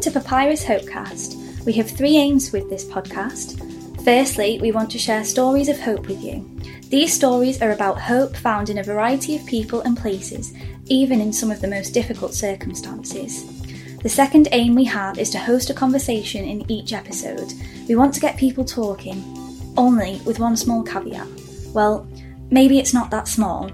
[0.00, 1.66] Welcome to Papyrus Hopecast.
[1.66, 4.02] We have three aims with this podcast.
[4.02, 6.58] Firstly, we want to share stories of hope with you.
[6.88, 10.54] These stories are about hope found in a variety of people and places,
[10.86, 13.44] even in some of the most difficult circumstances.
[13.98, 17.52] The second aim we have is to host a conversation in each episode.
[17.86, 19.22] We want to get people talking,
[19.76, 21.28] only with one small caveat.
[21.74, 22.08] Well,
[22.50, 23.70] maybe it's not that small.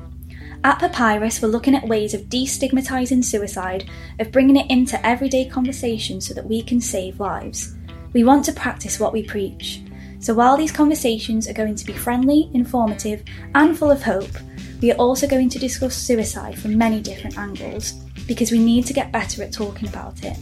[0.65, 3.89] At Papyrus, we're looking at ways of destigmatising suicide,
[4.19, 7.75] of bringing it into everyday conversation so that we can save lives.
[8.13, 9.83] We want to practice what we preach.
[10.19, 13.23] So while these conversations are going to be friendly, informative,
[13.55, 14.31] and full of hope,
[14.81, 17.93] we are also going to discuss suicide from many different angles
[18.27, 20.37] because we need to get better at talking about it.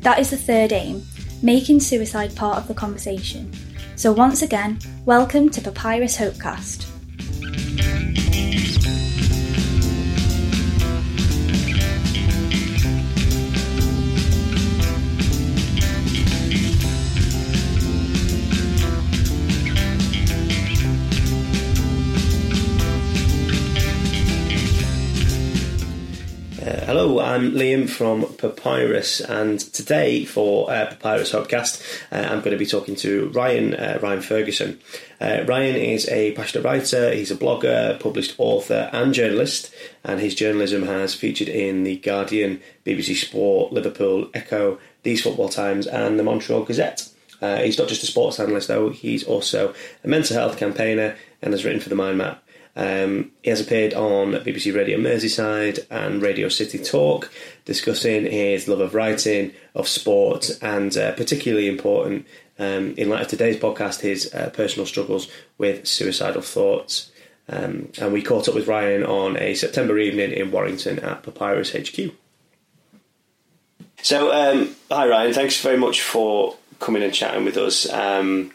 [0.00, 1.02] That is the third aim
[1.42, 3.52] making suicide part of the conversation.
[3.96, 6.88] So, once again, welcome to Papyrus Hopecast.
[26.64, 31.82] Hello, I'm Liam from Papyrus, and today for uh, Papyrus Hopecast,
[32.12, 34.78] uh, I'm going to be talking to Ryan uh, Ryan Ferguson.
[35.20, 39.74] Uh, Ryan is a passionate writer, he's a blogger, published author, and journalist,
[40.04, 45.88] and his journalism has featured in the Guardian, BBC Sport, Liverpool Echo, These Football Times,
[45.88, 47.08] and the Montreal Gazette.
[47.40, 49.74] Uh, he's not just a sports analyst, though; he's also
[50.04, 52.40] a mental health campaigner and has written for the Mind Map
[52.74, 57.30] um, he has appeared on BBC Radio Merseyside and Radio City Talk,
[57.64, 62.26] discussing his love of writing, of sport, and uh, particularly important
[62.58, 65.28] um, in light of today's podcast, his uh, personal struggles
[65.58, 67.10] with suicidal thoughts.
[67.48, 71.72] Um, and we caught up with Ryan on a September evening in Warrington at Papyrus
[71.72, 72.14] HQ.
[74.00, 77.90] So, um, hi Ryan, thanks very much for coming and chatting with us.
[77.92, 78.52] Um,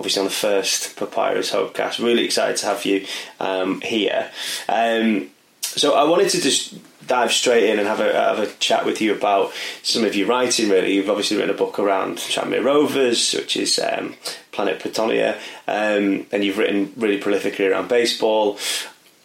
[0.00, 2.02] obviously on the first Papyrus Hopecast.
[2.02, 3.04] Really excited to have you
[3.38, 4.30] um, here.
[4.66, 5.28] Um,
[5.60, 6.74] so I wanted to just
[7.06, 9.52] dive straight in and have a have a chat with you about
[9.82, 10.70] some of your writing.
[10.70, 14.14] Really, you've obviously written a book around Tranmere Rovers, which is um,
[14.52, 15.34] Planet Prentonia,
[15.68, 18.58] um, and you've written really prolifically around baseball.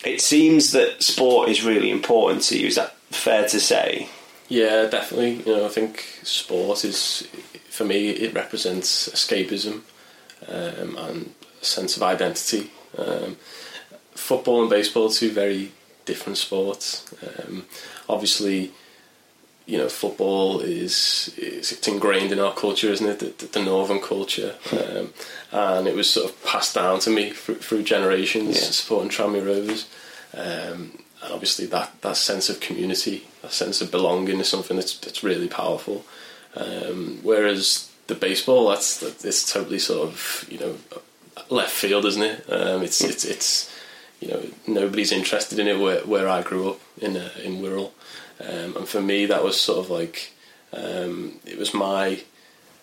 [0.03, 2.67] It seems that sport is really important to you.
[2.67, 4.09] Is that fair to say?
[4.49, 5.35] Yeah, definitely.
[5.35, 7.25] You know, I think sport is
[7.69, 9.83] for me it represents escapism
[10.47, 12.71] um, and a sense of identity.
[12.97, 13.37] Um,
[14.13, 15.71] football and baseball are two very
[16.05, 17.13] different sports.
[17.23, 17.65] Um,
[18.07, 18.71] obviously,
[19.65, 23.37] you know, football is, is, it's ingrained in our culture, isn't it?
[23.39, 25.13] The, the northern culture, um,
[25.51, 28.69] and it was sort of passed down to me through, through generations, yeah.
[28.69, 29.89] supporting Tranmere Rovers.
[30.33, 34.97] Um, and obviously, that, that sense of community, that sense of belonging, is something that's
[34.99, 36.05] that's really powerful.
[36.55, 40.75] Um, whereas the baseball that's it's totally sort of you know
[41.49, 42.45] left field, isn't it?
[42.49, 43.73] Um, it's it's it's
[44.19, 47.91] you know nobody's interested in it where where I grew up in uh, in Wirral,
[48.41, 50.31] um, and for me that was sort of like
[50.73, 52.21] um, it was my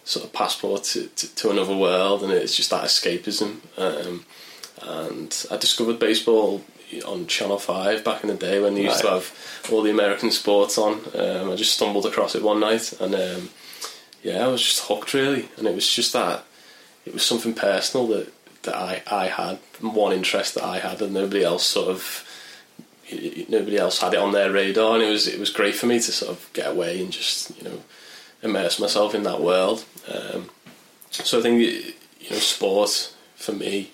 [0.05, 3.59] sort of passport to, to, to, another world, and it's just that escapism.
[3.79, 4.25] Um,
[4.83, 6.65] and I discovered baseball
[7.07, 9.11] on Channel Five back in the day when they used right.
[9.11, 10.95] to have all the American sports on.
[11.15, 13.51] Um, I just stumbled across it one night and um,
[14.23, 16.45] yeah, I was just hooked really, and it was just that
[17.05, 21.13] it was something personal that that I I had one interest that I had, and
[21.13, 22.29] nobody else sort of
[23.49, 25.97] nobody else had it on their radar, and it was it was great for me
[25.97, 27.81] to sort of get away and just you know
[28.43, 29.85] immerse myself in that world.
[30.13, 30.51] Um,
[31.11, 33.91] so I think you know sport for me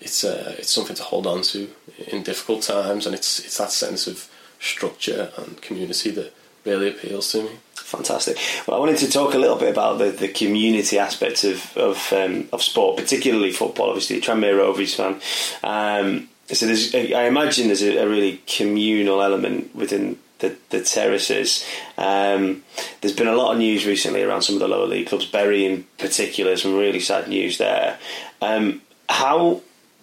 [0.00, 1.70] it's uh, it's something to hold on to
[2.08, 4.28] in difficult times, and it's it's that sense of
[4.60, 6.32] structure and community that
[6.64, 7.50] really appeals to me.
[7.94, 8.38] Fantastic.
[8.66, 12.12] Well, I wanted to talk a little bit about the, the community aspects of of,
[12.12, 13.88] um, of sport, particularly football.
[13.90, 15.20] Obviously, Tranmere Rovers fan.
[15.62, 21.64] Um, so I imagine there's a, a, really communal element within the, the terraces.
[21.96, 22.62] Um,
[23.00, 25.64] there's been a lot of news recently around some of the lower league clubs, Bury
[25.64, 27.98] in particular, some really sad news there.
[28.42, 29.62] Um, how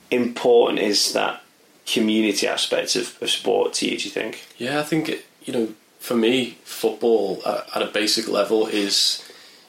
[0.09, 1.43] important is that
[1.85, 4.47] community aspect of, of sport to you, do you think?
[4.57, 5.09] Yeah, I think,
[5.43, 9.23] you know, for me, football at, at a basic level is,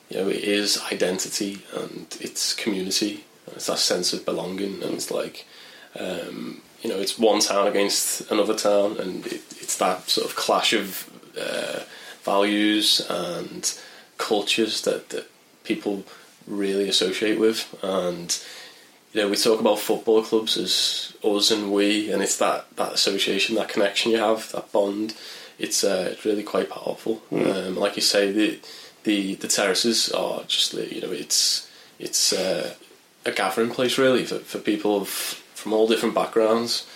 [0.09, 3.25] you know, it is identity and it's community.
[3.47, 5.47] And it's that sense of belonging, and it's like,
[6.01, 10.35] um, you know, it's one town against another town, and it, it's that sort of
[10.35, 11.81] clash of uh,
[12.23, 13.79] values and
[14.17, 15.31] cultures that, that
[15.65, 16.05] people
[16.47, 17.73] really associate with.
[17.83, 18.37] And
[19.13, 22.93] you know, we talk about football clubs as us and we, and it's that, that
[22.93, 25.15] association, that connection you have, that bond.
[25.63, 27.23] It's uh, it's really quite powerful.
[27.31, 27.69] Mm.
[27.69, 28.59] Um, like you say, the
[29.05, 32.75] the the terraces are just you know it's it's uh,
[33.25, 36.87] a gathering place really for, for people of, from all different backgrounds,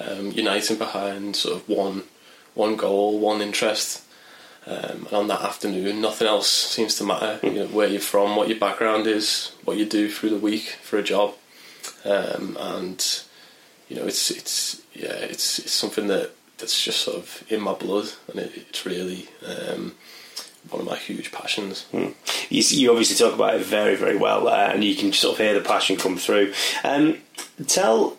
[0.00, 2.04] um, uniting behind sort of one
[2.54, 4.02] one goal, one interest.
[4.64, 7.40] Um, and on that afternoon, nothing else seems to matter.
[7.42, 10.78] You know, where you're from, what your background is, what you do through the week
[10.82, 11.34] for a job,
[12.04, 13.04] um, and
[13.88, 17.74] you know, it's it's yeah, it's it's something that that's just sort of in my
[17.74, 19.94] blood, and it, it's really um,
[20.70, 21.86] one of my huge passions.
[21.92, 22.14] Mm.
[22.50, 25.44] You, you, obviously talk about it very very well, uh, and you can sort of
[25.44, 26.52] hear the passion come through.
[26.84, 27.18] Um,
[27.66, 28.16] tell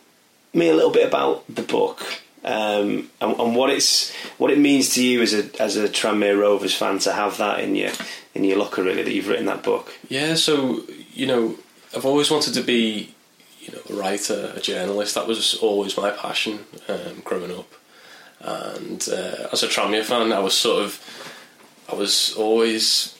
[0.53, 4.89] me a little bit about the book um, and, and, what it's what it means
[4.95, 7.91] to you as a as a Tranmere Rovers fan to have that in your
[8.35, 9.94] in your locker really that you've written that book.
[10.09, 10.81] Yeah, so
[11.13, 11.56] you know
[11.95, 13.13] I've always wanted to be
[13.62, 15.15] you know a writer, a journalist.
[15.15, 17.71] That was always my passion um, growing up.
[18.44, 21.00] And uh, as a Tranmere fan, I was sort of
[21.90, 23.18] I was always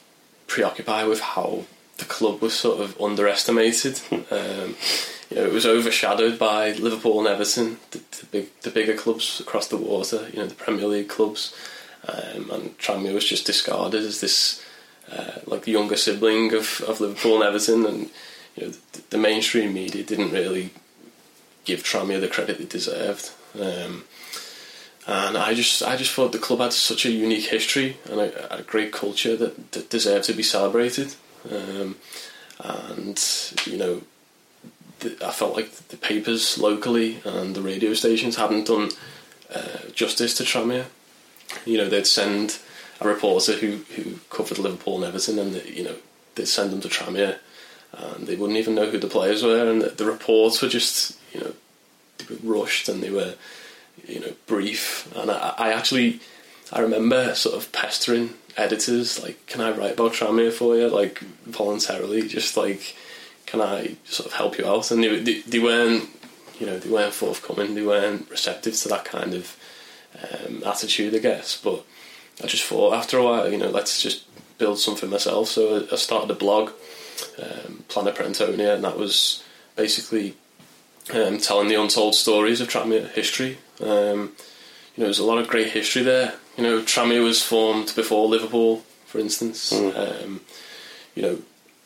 [0.48, 1.64] preoccupied with how
[1.98, 4.02] the club was sort of underestimated.
[4.12, 4.76] um,
[5.30, 9.40] you know, it was overshadowed by Liverpool and Everton, the, the, big, the bigger clubs
[9.40, 10.28] across the water.
[10.32, 11.56] You know, the Premier League clubs,
[12.08, 14.64] um, and Tranmere was just discarded as this
[15.12, 18.10] uh, like younger sibling of, of Liverpool and Everton, and
[18.56, 20.72] you know, the, the mainstream media didn't really
[21.66, 23.32] give Tranmere the credit they deserved.
[23.60, 24.04] Um,
[25.06, 28.60] and I just, I just thought the club had such a unique history and a,
[28.60, 31.16] a great culture that, that deserved to be celebrated.
[31.52, 31.98] Um,
[32.60, 33.22] and
[33.66, 34.02] you know,
[35.22, 38.92] I felt like the papers locally and the radio stations hadn't done
[39.54, 40.86] uh, justice to Tranmere.
[41.66, 42.60] You know, they'd send
[43.02, 45.96] a reporter who, who covered Liverpool and Everton, and the, you know
[46.36, 47.38] they'd send them to Tranmere,
[47.92, 51.18] and they wouldn't even know who the players were, and the, the reports were just
[51.34, 51.54] you know
[52.18, 53.36] they rushed and they were
[54.08, 55.12] you know brief.
[55.16, 56.20] And I, I actually
[56.72, 61.20] I remember sort of pestering editors like, "Can I write about Tranmere for you?" Like
[61.46, 62.96] voluntarily, just like
[63.54, 64.90] can I sort of help you out?
[64.90, 66.10] And they, they, they weren't,
[66.60, 67.76] you know, they weren't forthcoming.
[67.76, 69.56] They weren't receptive to that kind of
[70.24, 71.62] um, attitude, I guess.
[71.62, 71.86] But
[72.44, 74.26] I just thought after a while, you know, let's just
[74.58, 75.50] build something myself.
[75.50, 76.72] So I started a blog,
[77.38, 79.44] um, Planet Prentonia, and that was
[79.76, 80.36] basically
[81.14, 83.58] um, telling the untold stories of Tranmere history.
[83.82, 84.34] Um,
[84.96, 86.36] you know, there's a lot of great history there.
[86.58, 89.74] You know, Tranmere was formed before Liverpool, for instance.
[89.74, 90.24] Mm.
[90.24, 90.42] Um,
[91.16, 91.40] you know,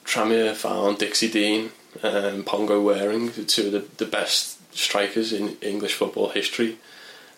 [0.06, 1.72] Tranmere found Dixie Dean
[2.04, 6.78] and Pongo Waring, two of the, the best strikers in English football history.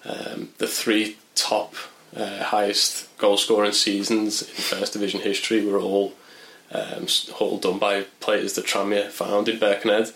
[0.05, 1.75] Um, the three top
[2.15, 6.13] uh, highest goal scoring seasons in First Division history were all
[6.71, 7.07] um,
[7.39, 10.11] all done by players that Tranmere found in Birkenhead.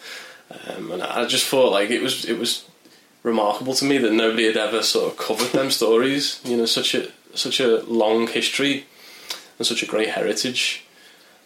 [0.52, 2.66] Um, and I just thought like it was it was
[3.24, 6.40] remarkable to me that nobody had ever sort of covered them stories.
[6.44, 8.86] You know, such a such a long history
[9.58, 10.86] and such a great heritage.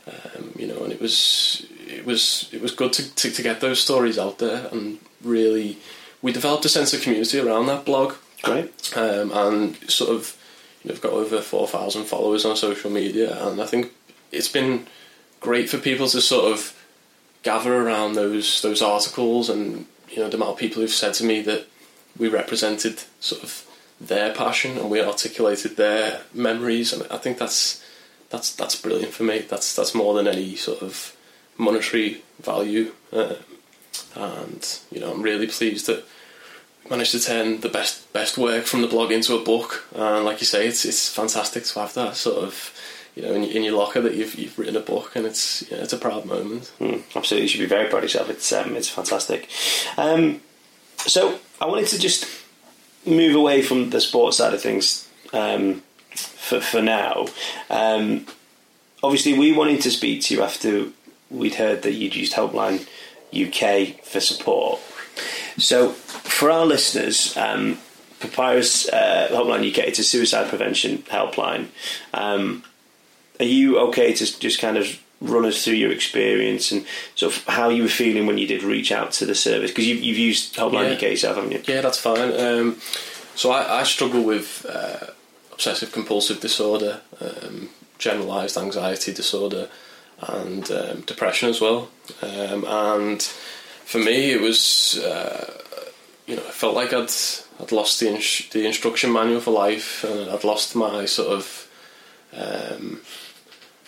[0.07, 3.61] Um, you know, and it was it was it was good to, to, to get
[3.61, 5.77] those stories out there and really
[6.21, 8.15] we developed a sense of community around that blog.
[8.41, 8.95] Great.
[8.95, 10.37] Um, and sort of
[10.83, 13.91] you know, we've got over four thousand followers on social media, and I think
[14.31, 14.87] it's been
[15.39, 16.73] great for people to sort of
[17.47, 21.23] gather around those those articles and you know the amount of people who've said to
[21.23, 21.65] me that
[22.17, 23.65] we represented sort of
[24.01, 27.61] their passion and we articulated their memories and I think that's
[28.29, 29.39] that's that's brilliant for me.
[29.39, 31.15] That's that's more than any sort of
[31.57, 33.35] monetary value, uh,
[34.15, 36.03] and you know I'm really pleased that
[36.83, 39.85] we managed to turn the best best work from the blog into a book.
[39.95, 42.73] And like you say, it's it's fantastic to have that sort of
[43.17, 45.75] you know in, in your locker that you've you've written a book, and it's you
[45.75, 46.71] know, it's a proud moment.
[46.79, 48.29] Mm, absolutely, you should be very proud of yourself.
[48.29, 49.49] It's um, it's fantastic.
[49.97, 50.41] Um,
[50.97, 52.27] so I wanted to just
[53.05, 55.09] move away from the sports side of things.
[55.33, 55.81] Um,
[56.47, 57.27] for for now.
[57.69, 58.25] Um,
[59.03, 60.87] obviously, we wanted to speak to you after
[61.29, 62.81] we'd heard that you'd used Hopeline
[63.33, 64.79] UK for support.
[65.57, 67.79] So, for our listeners, um,
[68.19, 71.67] Papyrus uh, Hopeline UK it's a suicide prevention helpline.
[72.13, 72.63] Um,
[73.39, 77.43] are you okay to just kind of run us through your experience and sort of
[77.45, 79.71] how you were feeling when you did reach out to the service?
[79.71, 80.95] Because you've, you've used Hopeline yeah.
[80.95, 81.63] UK yourself, haven't you?
[81.65, 82.39] Yeah, that's fine.
[82.39, 82.77] Um,
[83.35, 85.11] so I, I, struggle with uh,
[85.51, 89.69] obsessive compulsive disorder, um, generalized anxiety disorder,
[90.21, 91.89] and um, depression as well.
[92.21, 95.61] Um, and for me, it was uh,
[96.25, 97.11] you know I felt like I'd
[97.59, 101.69] I'd lost the ins- the instruction manual for life, and I'd lost my sort of
[102.35, 103.01] um,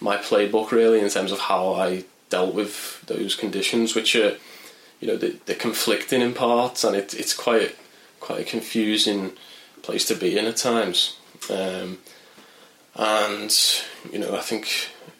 [0.01, 4.38] my playbook really in terms of how I dealt with those conditions, which are
[5.00, 7.75] you know they, they're conflicting in parts, and it, it's quite
[8.20, 9.32] quite a confusing
[9.82, 11.18] place to be in at times.
[11.50, 12.00] Um,
[12.96, 13.56] and
[14.12, 14.68] you know, I think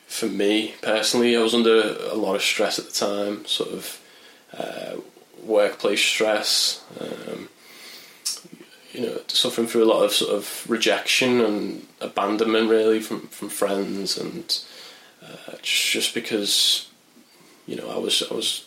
[0.08, 4.02] for me personally, I was under a lot of stress at the time, sort of
[4.58, 4.96] uh,
[5.44, 6.84] workplace stress.
[7.00, 7.50] Um,
[8.92, 13.50] you know, suffering through a lot of sort of rejection and abandonment, really, from from
[13.50, 14.60] friends, and
[15.30, 16.88] uh, just because
[17.68, 18.66] you know I was I was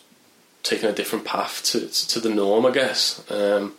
[0.63, 3.23] taking a different path to to the norm, I guess.
[3.31, 3.73] Um,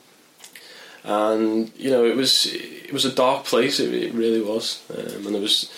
[1.05, 3.81] and you know, it was it was a dark place.
[3.81, 5.71] It, it really was, um, and there was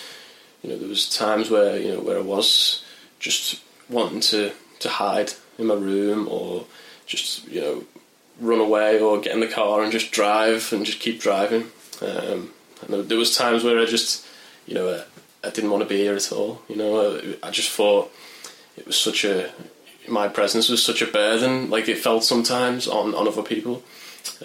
[0.63, 2.83] you know there was times where you know where I was
[3.19, 6.65] just wanting to to hide in my room or
[7.05, 7.83] just you know
[8.39, 11.71] run away or get in the car and just drive and just keep driving.
[12.01, 14.25] Um, and there was times where I just,
[14.67, 15.03] you know, I,
[15.43, 16.61] I, didn't want to be here at all.
[16.67, 18.11] You know, I, I, just thought
[18.75, 19.51] it was such a,
[20.07, 21.69] my presence was such a burden.
[21.69, 23.83] Like it felt sometimes on on other people.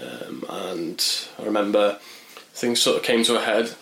[0.00, 1.98] Um, and I remember
[2.54, 3.74] things sort of came to a head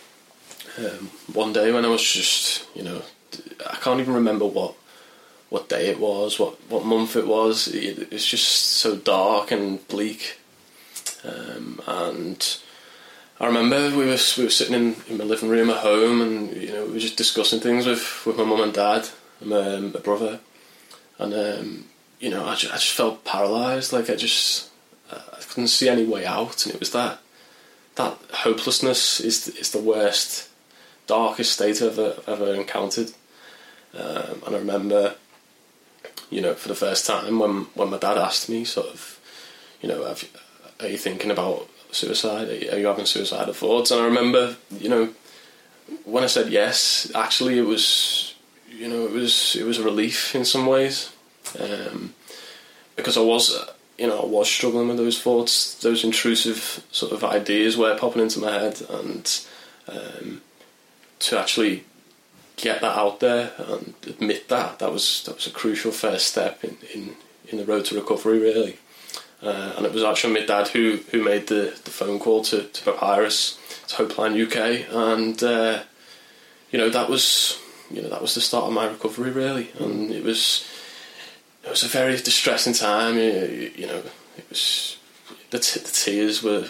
[0.78, 3.02] um, one day when I was just, you know,
[3.68, 4.74] I can't even remember what
[5.48, 7.68] what day it was, what what month it was.
[7.68, 10.38] It, it's just so dark and bleak.
[11.24, 12.58] Um, and
[13.40, 16.54] I remember we were we were sitting in, in my living room at home, and
[16.54, 19.08] you know we were just discussing things with, with my mum and dad,
[19.40, 20.40] and my, my brother,
[21.18, 21.84] and um,
[22.20, 23.92] you know I just, I just felt paralysed.
[23.92, 24.68] Like I just
[25.10, 27.18] I couldn't see any way out, and it was that
[27.94, 30.48] that hopelessness is is the worst,
[31.06, 33.12] darkest state I've ever, ever encountered.
[33.94, 35.14] Um, and I remember
[36.30, 39.18] you know, for the first time when when my dad asked me, sort of,
[39.82, 40.24] you know, have,
[40.78, 42.48] are you thinking about suicide?
[42.48, 43.90] Are you, having suicidal thoughts?
[43.90, 45.10] And I remember, you know,
[46.04, 48.34] when I said yes, actually it was,
[48.70, 51.12] you know, it was it was a relief in some ways,
[51.58, 52.14] um,
[52.96, 53.58] because I was,
[53.98, 58.22] you know, I was struggling with those thoughts, those intrusive sort of ideas were popping
[58.22, 59.40] into my head, and
[59.88, 60.42] um,
[61.20, 61.84] to actually
[62.56, 66.62] get that out there and admit that that was that was a crucial first step
[66.62, 67.16] in in,
[67.48, 68.78] in the road to recovery really.
[69.42, 72.64] Uh, and it was actually my dad who who made the, the phone call to,
[72.64, 75.82] to Papyrus to Hopeline UK and uh,
[76.70, 77.58] you know that was
[77.90, 79.70] you know that was the start of my recovery really.
[79.78, 80.68] And it was
[81.64, 83.16] it was a very distressing time.
[83.16, 84.02] You, you know
[84.36, 84.98] it was
[85.50, 86.68] the, t- the tears were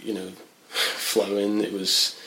[0.00, 0.32] you know
[0.68, 1.60] flowing.
[1.60, 2.18] It was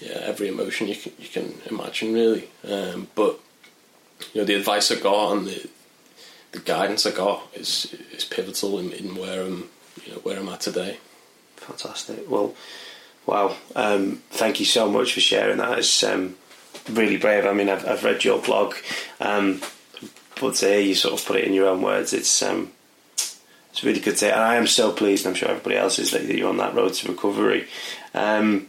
[0.00, 2.48] yeah, every emotion you can, you can imagine, really.
[2.68, 3.40] Um, but
[4.32, 5.68] you know, the advice I got and the
[6.52, 9.68] the guidance I got is is pivotal in, in where I'm
[10.04, 10.98] you know where I'm at today.
[11.56, 12.30] Fantastic.
[12.30, 12.54] Well,
[13.26, 13.56] wow.
[13.76, 15.78] Um, thank you so much for sharing that.
[15.78, 16.36] It's um,
[16.90, 17.44] really brave.
[17.46, 18.74] I mean, I've, I've read your blog,
[19.20, 19.60] um,
[20.40, 22.72] but to hear you sort of put it in your own words, it's um,
[23.70, 24.34] it's really good to hear.
[24.34, 25.26] And I am so pleased.
[25.26, 27.68] And I'm sure everybody else is that you're on that road to recovery.
[28.14, 28.68] Um,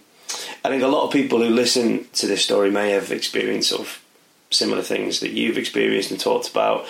[0.63, 3.81] I think a lot of people who listen to this story may have experienced sort
[3.81, 4.03] of
[4.51, 6.85] similar things that you've experienced and talked about.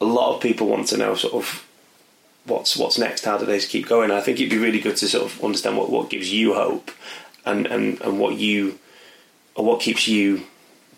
[0.00, 1.66] A lot of people want to know sort of
[2.44, 3.24] what's what's next.
[3.24, 4.10] How do they keep going?
[4.10, 6.90] I think it'd be really good to sort of understand what, what gives you hope
[7.44, 8.78] and, and, and what you
[9.54, 10.42] or what keeps you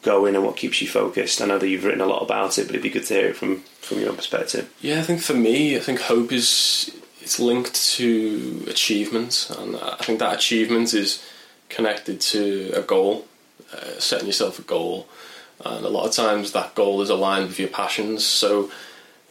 [0.02, 1.40] going and what keeps you focused.
[1.40, 3.26] I know that you've written a lot about it, but it'd be good to hear
[3.28, 4.72] it from from your own perspective.
[4.80, 9.96] Yeah, I think for me, I think hope is it's linked to achievement, and I
[9.96, 11.24] think that achievement is
[11.68, 13.26] connected to a goal,
[13.72, 15.06] uh, setting yourself a goal,
[15.64, 18.24] and a lot of times that goal is aligned with your passions.
[18.24, 18.70] So,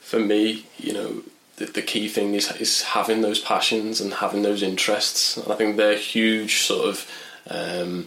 [0.07, 1.21] for me, you know,
[1.57, 5.55] the, the key thing is is having those passions and having those interests, and I
[5.55, 7.11] think they're huge sort of
[7.49, 8.05] um,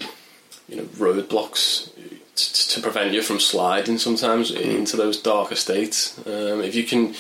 [0.68, 1.90] you know roadblocks
[2.36, 4.60] to, to prevent you from sliding sometimes mm.
[4.60, 6.18] into those darker states.
[6.26, 7.14] Um, if you can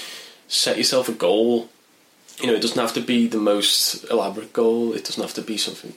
[0.48, 1.68] set yourself a goal
[2.40, 4.92] you know, it doesn't have to be the most elaborate goal.
[4.92, 5.94] It doesn't have to be something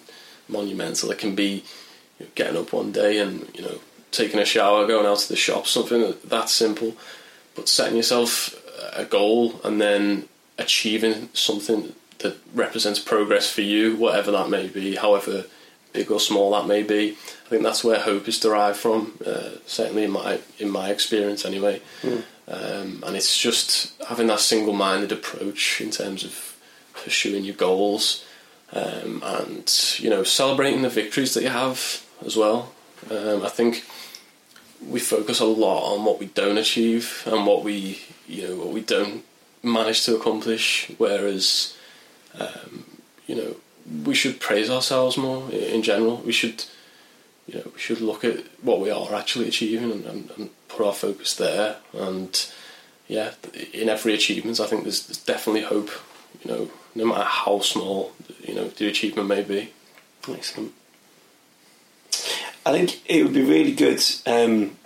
[0.48, 1.12] monumental.
[1.12, 1.64] It can be
[2.20, 3.80] you know, getting up one day and you know
[4.12, 6.96] taking a shower, going out to the shop, something that simple.
[7.56, 8.56] But setting yourself
[8.94, 14.96] a goal and then achieving something that represents progress for you, whatever that may be,
[14.96, 15.46] however
[15.94, 17.12] big or small that may be.
[17.46, 19.20] I think that's where hope is derived from.
[19.26, 21.82] Uh, certainly in my in my experience, anyway.
[22.02, 22.24] Mm.
[22.48, 26.58] Um, and it's just having that single-minded approach in terms of
[26.94, 28.26] pursuing your goals,
[28.74, 32.74] um, and you know celebrating the victories that you have as well.
[33.10, 33.86] Um, I think
[34.88, 38.70] we focus a lot on what we don't achieve and what we you know what
[38.70, 39.24] we don't
[39.62, 41.76] manage to accomplish, whereas
[42.40, 42.86] um,
[43.28, 43.56] you know
[44.06, 46.18] we should praise ourselves more in general.
[46.18, 46.66] We should
[47.48, 50.86] you know we should look at what we are actually achieving and, and, and put
[50.86, 52.46] our focus there and
[53.08, 53.34] yeah,
[53.74, 55.90] in every achievement, I think there's, there's, definitely hope.
[56.44, 59.72] You know, no matter how small, you know, the achievement may be.
[60.30, 60.74] Excellent.
[62.66, 64.78] I think it would be really good um,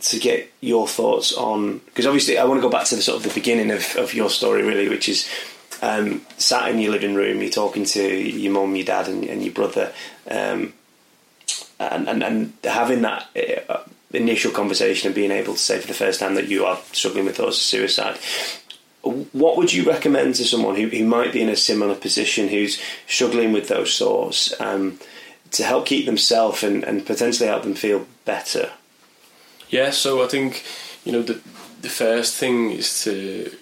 [0.00, 3.18] to get your thoughts on because obviously I want to go back to the sort
[3.18, 5.28] of the beginning of, of your story really, which is
[5.82, 9.42] um, sat in your living room, you're talking to your mum, your dad, and, and
[9.42, 9.92] your brother,
[10.30, 10.74] um,
[11.78, 13.28] and, and, and having that.
[13.68, 16.80] Uh, initial conversation and being able to say for the first time that you are
[16.92, 18.18] struggling with thoughts of suicide.
[19.02, 22.80] What would you recommend to someone who, who might be in a similar position, who's
[23.06, 24.98] struggling with those thoughts, um,
[25.52, 28.70] to help keep themselves and, and potentially help them feel better?
[29.68, 30.64] Yeah, so I think
[31.04, 31.40] you know the
[31.80, 33.54] the first thing is to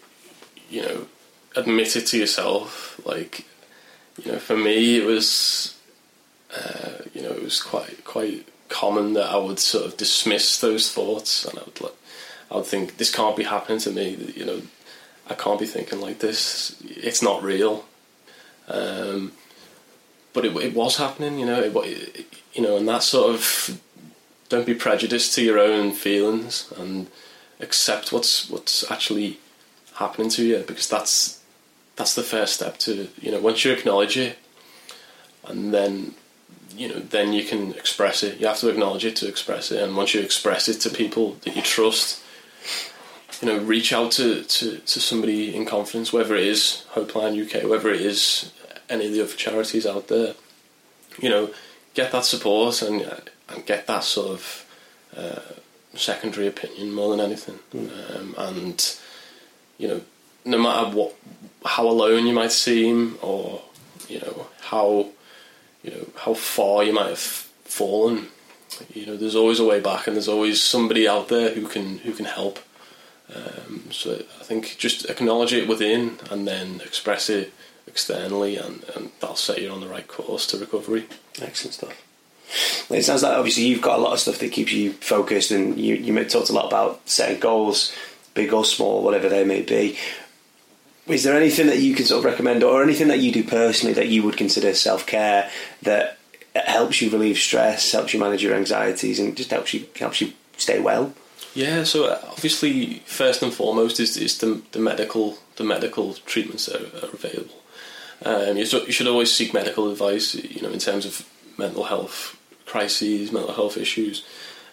[0.71, 1.07] you know
[1.57, 3.01] admit it to yourself.
[3.05, 3.47] Like
[4.23, 5.77] you know, for me, it was
[6.57, 10.93] uh, you know it was quite quite common that I would sort of dismiss those
[10.93, 11.95] thoughts, and I would like,
[12.51, 14.33] I would think this can't be happening to me.
[14.35, 14.63] You know,
[15.29, 16.81] I can't be thinking like this.
[16.85, 17.85] It's not real.
[18.69, 19.33] Um,
[20.33, 21.61] but it, it, was happening, you know.
[21.61, 23.81] It, it, you know, and that sort of
[24.49, 27.09] don't be prejudiced to your own feelings and
[27.61, 29.39] accept what's what's actually
[29.95, 31.43] happening to you because that's
[31.97, 34.39] that's the first step to you know once you acknowledge it
[35.45, 36.15] and then
[36.79, 38.39] you know, then you can express it.
[38.41, 41.37] You have to acknowledge it to express it, and once you express it to people
[41.43, 42.23] that you trust,
[43.43, 47.65] you know, reach out to, to, to somebody in confidence, whether it is Hopeline UK,
[47.65, 48.53] whether it is
[48.89, 50.35] any of the other charities out there.
[51.21, 51.51] You know,
[51.95, 53.03] get that support and
[53.49, 54.67] and get that sort of
[55.17, 55.41] uh,
[55.95, 58.17] secondary opinion more than anything, mm.
[58.17, 58.97] um, and
[59.79, 60.01] you know,
[60.45, 61.15] no matter what,
[61.65, 63.63] how alone you might seem, or
[64.09, 65.09] you know how
[65.83, 68.29] you know how far you might have fallen.
[68.95, 71.99] You know, there's always a way back, and there's always somebody out there who can
[71.99, 72.59] who can help.
[73.35, 77.53] Um, so I think just acknowledge it within, and then express it
[77.89, 81.07] externally, and, and that'll set you on the right course to recovery.
[81.41, 82.05] Excellent stuff.
[82.91, 85.79] It sounds like obviously you've got a lot of stuff that keeps you focused, and
[85.79, 87.95] you you talked a lot about setting goals,
[88.35, 89.99] big or small, whatever they may be
[91.09, 93.95] is there anything that you can sort of recommend, or anything that you do personally
[93.95, 95.51] that you would consider self care
[95.83, 96.19] that
[96.55, 100.33] helps you relieve stress, helps you manage your anxieties, and just helps you helps you
[100.57, 101.13] stay well?
[101.55, 106.81] Yeah, so obviously, first and foremost is, is the, the medical the medical treatments that
[106.81, 107.55] are, are available.
[108.25, 111.85] Um, you, should, you should always seek medical advice, you know, in terms of mental
[111.85, 114.25] health crises, mental health issues.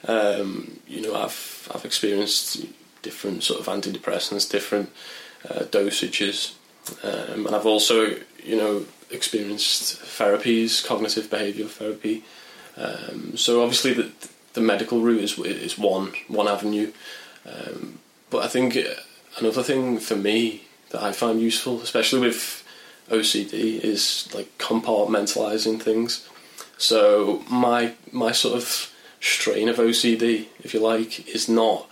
[0.07, 2.65] Um, you know, I've I've experienced
[3.01, 4.91] different sort of antidepressants, different
[5.49, 6.53] uh, dosages.
[7.03, 12.23] Um, and I've also, you know, experienced therapies, cognitive behavioural therapy.
[12.77, 14.11] Um, so obviously the
[14.53, 16.91] the medical route is is one one avenue,
[17.45, 18.77] um, but I think
[19.37, 22.64] another thing for me that I find useful, especially with
[23.09, 26.27] OCD, is like compartmentalizing things.
[26.77, 31.89] So my my sort of strain of OCD, if you like, is not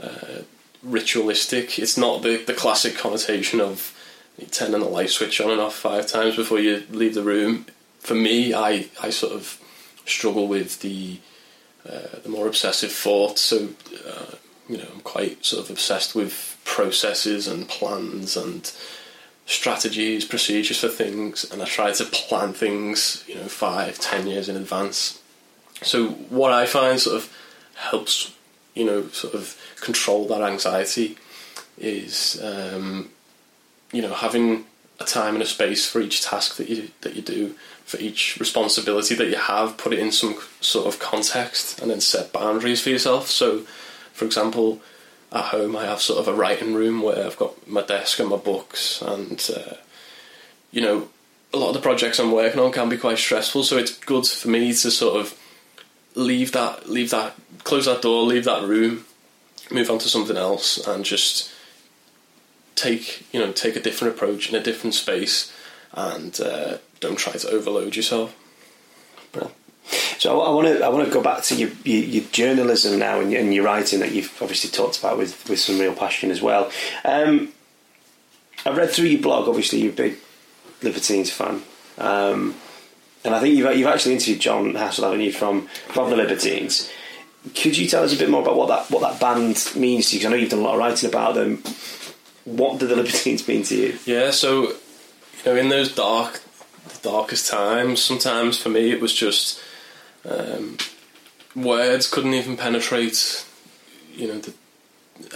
[0.00, 0.42] uh,
[0.82, 1.78] ritualistic.
[1.78, 3.92] It's not the, the classic connotation of
[4.50, 7.66] turning the light switch on and off five times before you leave the room.
[8.00, 9.60] For me, I, I sort of
[10.04, 11.18] struggle with the
[11.88, 13.42] uh, the more obsessive thoughts.
[13.42, 13.68] So,
[14.06, 14.36] uh,
[14.68, 18.72] you know, I'm quite sort of obsessed with processes and plans and
[19.46, 24.48] strategies, procedures for things, and I try to plan things, you know, five, ten years
[24.48, 25.20] in advance.
[25.82, 27.32] So, what I find sort of
[27.74, 28.34] helps
[28.74, 31.16] you know, sort of control that anxiety
[31.78, 33.10] is, um,
[33.92, 34.66] you know, having
[35.00, 37.54] a time and a space for each task that you that you do,
[37.84, 42.00] for each responsibility that you have, put it in some sort of context, and then
[42.00, 43.28] set boundaries for yourself.
[43.28, 43.60] So,
[44.12, 44.80] for example,
[45.34, 48.30] at home I have sort of a writing room where I've got my desk and
[48.30, 49.74] my books, and uh,
[50.70, 51.08] you know,
[51.52, 53.64] a lot of the projects I'm working on can be quite stressful.
[53.64, 55.38] So it's good for me to sort of
[56.14, 59.04] leave that, leave that, close that door, leave that room,
[59.70, 61.50] move on to something else, and just
[62.76, 65.52] take you know take a different approach in a different space,
[65.92, 68.36] and uh, don't try to overload yourself.
[70.18, 73.20] So I want to I want to go back to your, your, your journalism now
[73.20, 76.40] and, and, your writing that you've obviously talked about with, with some real passion as
[76.40, 76.70] well.
[77.04, 77.52] Um,
[78.64, 79.48] I read through your blog.
[79.48, 80.16] Obviously, you're a big
[80.82, 81.62] Libertines fan.
[81.98, 82.54] Um,
[83.24, 86.90] and I think you've, you've actually interviewed John Hassall, haven't you, from, from the Libertines.
[87.54, 90.16] Could you tell us a bit more about what that what that band means to
[90.16, 90.20] you?
[90.20, 91.62] Because I know you've done a lot of writing about them.
[92.44, 93.98] What do the Libertines mean to you?
[94.06, 94.74] Yeah, so you
[95.44, 96.40] know, in those dark,
[97.02, 99.60] darkest times, sometimes for me it was just
[100.28, 100.76] um,
[101.54, 103.46] words couldn't even penetrate.
[104.14, 104.54] You know, the,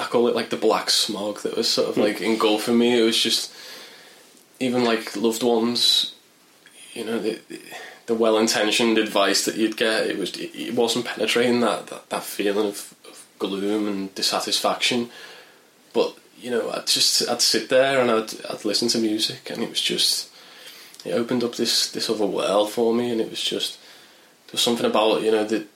[0.01, 3.01] I call it like the black smog that was sort of like engulfing me.
[3.01, 3.53] It was just
[4.61, 6.15] even like loved ones.
[6.93, 7.41] You know, the,
[8.07, 12.67] the well-intentioned advice that you'd get, it was it wasn't penetrating that that, that feeling
[12.67, 15.11] of, of gloom and dissatisfaction.
[15.93, 19.63] But you know, I'd just I'd sit there and I'd I'd listen to music, and
[19.63, 20.31] it was just
[21.05, 23.79] it opened up this this other world for me, and it was just
[24.53, 25.67] was something about you know the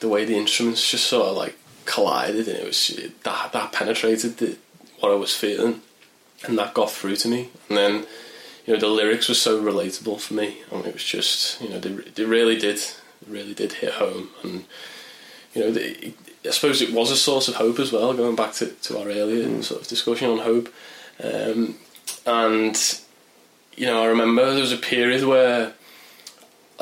[0.00, 3.72] the way the instruments just sort of like collided, and it was it, that that
[3.72, 4.56] penetrated the,
[5.00, 5.80] what I was feeling,
[6.44, 8.06] and that got through to me, and then
[8.66, 11.78] you know the lyrics were so relatable for me, and it was just you know
[11.78, 12.80] they, they really did
[13.26, 14.64] really did hit home, and
[15.54, 18.14] you know they, I suppose it was a source of hope as well.
[18.14, 19.62] Going back to, to our earlier mm.
[19.62, 20.72] sort of discussion on hope,
[21.22, 21.76] um,
[22.26, 23.00] and
[23.76, 25.74] you know I remember there was a period where,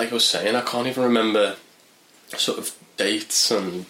[0.01, 1.57] like I was saying, I can't even remember
[2.37, 3.85] sort of dates and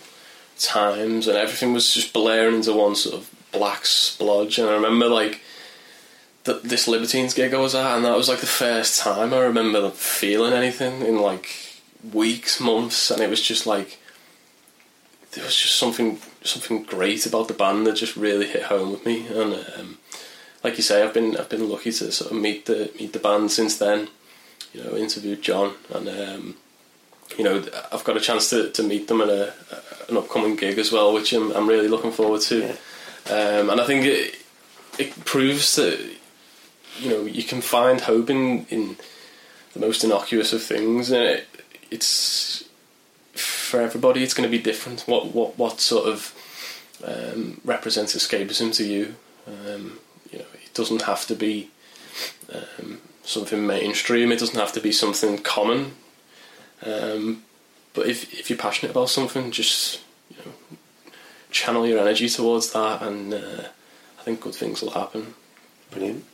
[0.59, 4.59] times, and everything was just blaring into one sort of black splodge.
[4.59, 5.41] And I remember like
[6.45, 9.39] that this Libertines gig I was at, and that was like the first time I
[9.39, 11.81] remember feeling anything in like
[12.13, 14.01] weeks, months, and it was just like
[15.33, 19.07] there was just something something great about the band that just really hit home with
[19.07, 19.29] me.
[19.29, 19.99] And um,
[20.65, 23.21] like you say, I've been I've been lucky to sort of meet the meet the
[23.21, 24.09] band since then.
[24.73, 26.57] You know, interviewed John, and um,
[27.37, 29.53] you know I've got a chance to, to meet them at a,
[30.09, 32.59] an upcoming gig as well, which I'm I'm really looking forward to.
[32.61, 32.77] Yeah.
[33.33, 34.37] Um, and I think it
[34.99, 35.99] it proves that
[36.99, 38.97] you know you can find hope in in
[39.73, 41.47] the most innocuous of things, and it,
[41.91, 42.65] it's
[43.35, 45.03] for everybody, it's going to be different.
[45.03, 46.35] What what what sort of
[47.05, 49.15] um, represents escapism to you?
[49.47, 49.99] Um,
[50.31, 51.71] you know, it doesn't have to be
[52.53, 54.33] um, something mainstream.
[54.33, 55.93] It doesn't have to be something common.
[56.85, 57.43] Um,
[57.95, 61.13] but if if you're passionate about something, just you know,
[61.51, 63.65] channel your energy towards that, and uh,
[64.19, 65.35] I think good things will happen.
[65.91, 66.25] Brilliant.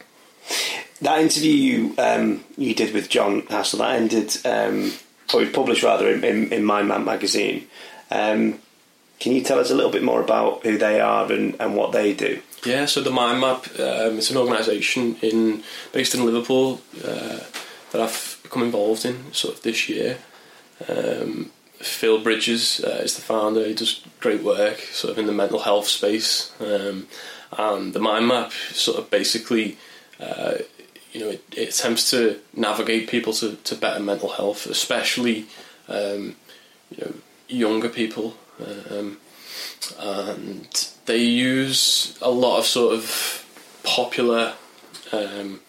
[1.02, 4.92] That interview you um, you did with John Hassall that ended um,
[5.34, 7.66] or we published rather in, in, in Mind Map magazine.
[8.10, 8.60] Um,
[9.18, 11.92] can you tell us a little bit more about who they are and, and what
[11.92, 12.42] they do?
[12.64, 17.40] Yeah, so the Mind Map um, it's an organisation in based in Liverpool uh,
[17.92, 20.18] that I've become involved in sort of this year.
[20.88, 23.66] Um, Phil Bridges uh, is the founder.
[23.66, 27.06] He does great work sort of in the mental health space, um,
[27.56, 29.78] and the Mind Map sort of basically
[30.18, 30.54] uh,
[31.12, 35.46] you know, it, it, attempts to navigate people to, to better mental health, especially
[35.88, 36.36] um,
[36.90, 37.12] you know
[37.48, 39.18] younger people, um,
[39.98, 43.44] and they use a lot of sort of
[43.82, 44.54] popular
[45.12, 45.60] um,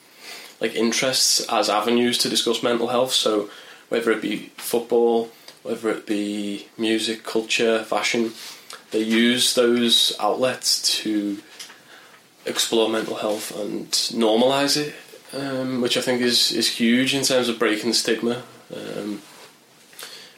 [0.59, 3.13] like interests as avenues to discuss mental health.
[3.13, 3.49] So
[3.89, 5.29] whether it be football,
[5.63, 8.33] whether it be music, culture, fashion,
[8.91, 11.39] they use those outlets to
[12.45, 14.95] explore mental health and normalize it
[15.33, 18.43] um, which I think is is huge in terms of breaking the stigma,
[18.75, 19.21] um,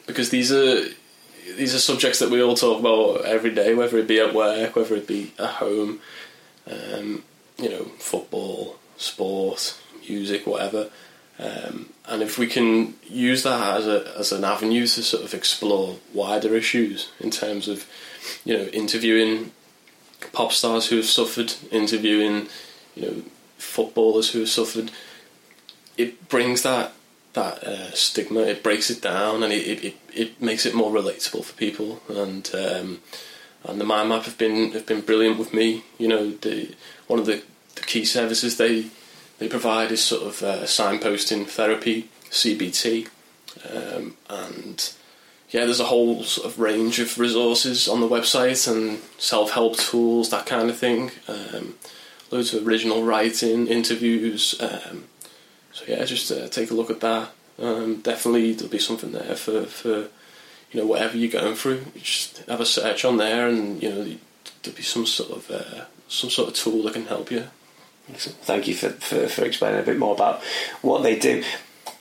[0.06, 0.84] because these are
[1.56, 4.76] these are subjects that we all talk about every day, whether it be at work,
[4.76, 6.00] whether it be at home,
[6.70, 7.22] um,
[7.58, 10.90] you know, football, sport, music, whatever.
[11.38, 15.32] Um, and if we can use that as a as an avenue to sort of
[15.32, 17.86] explore wider issues in terms of,
[18.44, 19.52] you know, interviewing
[20.32, 22.48] pop stars who have suffered, interviewing,
[22.94, 23.22] you know,
[23.56, 24.90] footballers who have suffered,
[25.96, 26.92] it brings that
[27.32, 28.40] that uh, stigma.
[28.40, 32.02] It breaks it down and it, it, it makes it more relatable for people.
[32.08, 33.00] And um,
[33.64, 35.84] and the Mind Map have been have been brilliant with me.
[35.98, 36.74] You know, the
[37.06, 37.42] one of the,
[37.74, 38.86] the key services they
[39.38, 43.08] they provide is sort of uh, signposting therapy, CBT,
[43.70, 44.92] um, and
[45.50, 49.76] yeah, there's a whole sort of range of resources on the website and self help
[49.76, 51.10] tools, that kind of thing.
[51.28, 51.74] Um,
[52.30, 54.54] loads of original writing, interviews.
[54.60, 55.04] Um,
[55.80, 57.30] so yeah, just uh, take a look at that.
[57.58, 60.08] Um, definitely, there'll be something there for, for
[60.72, 61.84] you know whatever you're going through.
[61.94, 64.04] You just have a search on there, and you know
[64.62, 67.44] there'll be some sort of uh, some sort of tool that can help you.
[68.12, 70.42] Thank you for, for, for explaining a bit more about
[70.82, 71.44] what they do.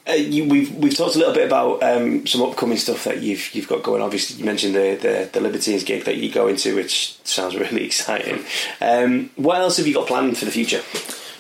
[0.10, 3.54] Uh, you, we've we've talked a little bit about um, some upcoming stuff that you've
[3.54, 4.02] you've got going.
[4.02, 7.86] Obviously, you mentioned the, the, the Libertines gig that you go into, which sounds really
[7.86, 8.44] exciting.
[8.82, 10.82] Um, what else have you got planned for the future?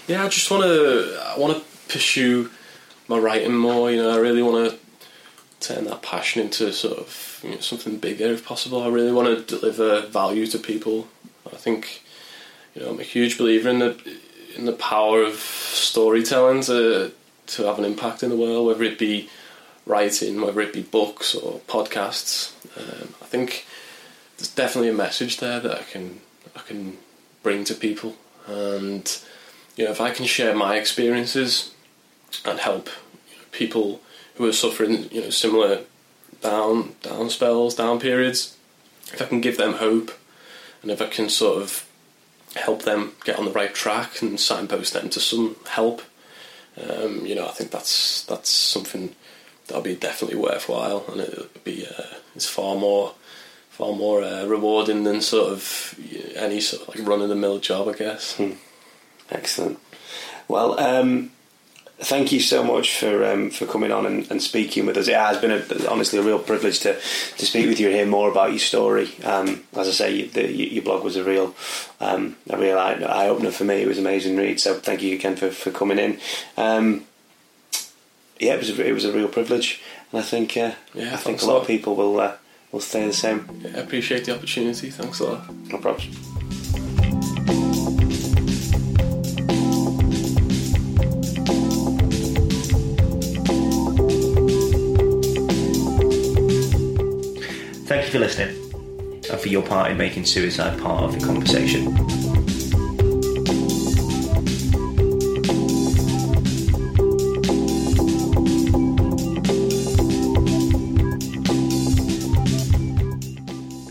[0.07, 2.49] Yeah, I just want to I want to pursue
[3.09, 3.91] my writing more.
[3.91, 4.77] You know, I really want to
[5.59, 8.81] turn that passion into sort of you know, something bigger if possible.
[8.81, 11.07] I really want to deliver value to people.
[11.45, 12.03] I think
[12.73, 14.17] you know I'm a huge believer in the
[14.55, 17.11] in the power of storytelling to
[17.47, 19.29] to have an impact in the world, whether it be
[19.85, 22.53] writing, whether it be books or podcasts.
[22.77, 23.65] Um, I think
[24.37, 26.21] there's definitely a message there that I can
[26.55, 26.97] I can
[27.43, 28.15] bring to people,
[28.47, 29.19] and
[29.75, 31.73] you know if I can share my experiences
[32.45, 32.89] and help
[33.51, 34.01] people
[34.35, 35.81] who are suffering you know similar
[36.41, 38.57] down down spells, down periods,
[39.13, 40.11] if I can give them hope,
[40.81, 41.85] and if I can sort of
[42.55, 46.01] help them get on the right track and signpost them to some help,
[46.81, 49.15] um, you know I think that's that's something
[49.67, 53.13] that'll be definitely worthwhile, and it'll be uh, it's far more
[53.69, 55.95] far more uh, rewarding than sort of
[56.35, 58.35] any sort of like run of the mill job, I guess.
[58.35, 58.53] Hmm.
[59.31, 59.79] Excellent.
[60.47, 61.31] Well, um,
[61.99, 65.07] thank you so much for um, for coming on and, and, speaking with us.
[65.07, 68.05] It has been a, honestly a real privilege to, to speak with you and hear
[68.05, 69.09] more about your story.
[69.23, 71.55] Um, as I say, the, your blog was a real
[71.99, 73.81] um, a real eye opener for me.
[73.81, 74.59] It was an amazing read.
[74.59, 76.19] So thank you again for, for coming in.
[76.57, 77.05] Um,
[78.39, 79.81] yeah, it was a, it was a real privilege,
[80.11, 82.35] and I think uh, yeah, I think a lot, lot of people will uh,
[82.71, 83.45] will stay the same.
[83.61, 84.89] Yeah, I appreciate the opportunity.
[84.89, 85.53] Thanks a lot.
[85.69, 86.48] No problem.
[98.13, 98.55] You for listening
[99.29, 101.95] and for your part in making suicide part of the conversation.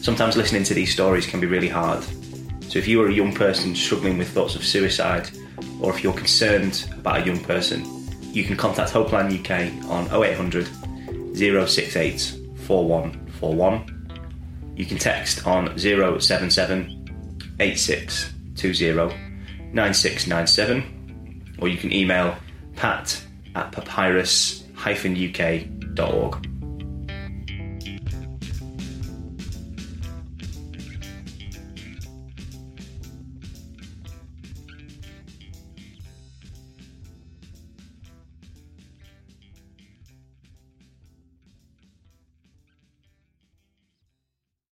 [0.00, 2.02] sometimes listening to these stories can be really hard.
[2.68, 5.30] So if you are a young person struggling with thoughts of suicide,
[5.80, 7.84] or if you're concerned about a young person,
[8.32, 10.66] you can contact Hopeline UK on 0800
[11.36, 13.97] 068 4141.
[14.78, 16.94] You can text on 077
[17.60, 19.28] 8620
[19.72, 22.34] 9697, or you can email
[22.76, 23.22] pat
[23.56, 26.47] at papyrus-uk.org.